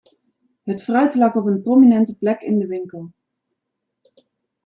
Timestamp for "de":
2.59-2.67